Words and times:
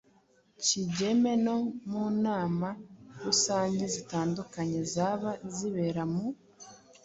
Kigeme 0.65 1.31
no 1.45 1.55
mu 1.89 2.05
nama 2.25 2.69
rusange 3.23 3.83
zitandukanye 3.95 4.79
zaba 4.93 5.31
izibera 5.47 6.03
mu 6.13 6.25